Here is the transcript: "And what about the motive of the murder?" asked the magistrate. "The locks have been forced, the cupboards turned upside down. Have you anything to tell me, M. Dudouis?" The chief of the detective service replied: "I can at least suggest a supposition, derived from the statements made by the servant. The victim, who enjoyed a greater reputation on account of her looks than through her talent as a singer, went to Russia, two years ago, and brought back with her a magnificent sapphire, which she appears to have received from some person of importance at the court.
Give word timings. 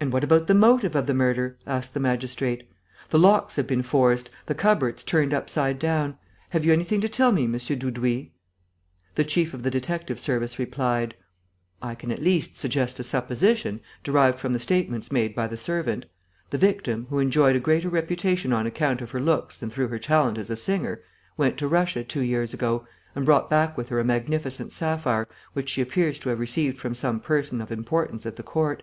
"And 0.00 0.12
what 0.12 0.24
about 0.24 0.48
the 0.48 0.56
motive 0.56 0.96
of 0.96 1.06
the 1.06 1.14
murder?" 1.14 1.56
asked 1.68 1.94
the 1.94 2.00
magistrate. 2.00 2.68
"The 3.10 3.18
locks 3.20 3.54
have 3.54 3.68
been 3.68 3.84
forced, 3.84 4.28
the 4.46 4.56
cupboards 4.56 5.04
turned 5.04 5.32
upside 5.32 5.78
down. 5.78 6.18
Have 6.48 6.64
you 6.64 6.72
anything 6.72 7.00
to 7.02 7.08
tell 7.08 7.30
me, 7.30 7.44
M. 7.44 7.52
Dudouis?" 7.52 8.30
The 9.14 9.22
chief 9.24 9.54
of 9.54 9.62
the 9.62 9.70
detective 9.70 10.18
service 10.18 10.58
replied: 10.58 11.14
"I 11.80 11.94
can 11.94 12.10
at 12.10 12.20
least 12.20 12.56
suggest 12.56 12.98
a 12.98 13.04
supposition, 13.04 13.78
derived 14.02 14.40
from 14.40 14.52
the 14.52 14.58
statements 14.58 15.12
made 15.12 15.32
by 15.32 15.46
the 15.46 15.56
servant. 15.56 16.06
The 16.50 16.58
victim, 16.58 17.06
who 17.08 17.20
enjoyed 17.20 17.54
a 17.54 17.60
greater 17.60 17.88
reputation 17.88 18.52
on 18.52 18.66
account 18.66 19.00
of 19.00 19.12
her 19.12 19.20
looks 19.20 19.58
than 19.58 19.70
through 19.70 19.86
her 19.90 19.98
talent 20.00 20.38
as 20.38 20.50
a 20.50 20.56
singer, 20.56 21.02
went 21.36 21.56
to 21.58 21.68
Russia, 21.68 22.02
two 22.02 22.22
years 22.22 22.52
ago, 22.52 22.84
and 23.14 23.24
brought 23.24 23.48
back 23.48 23.78
with 23.78 23.90
her 23.90 24.00
a 24.00 24.04
magnificent 24.04 24.72
sapphire, 24.72 25.28
which 25.52 25.68
she 25.68 25.80
appears 25.82 26.18
to 26.18 26.30
have 26.30 26.40
received 26.40 26.78
from 26.78 26.96
some 26.96 27.20
person 27.20 27.60
of 27.60 27.70
importance 27.70 28.26
at 28.26 28.34
the 28.34 28.42
court. 28.42 28.82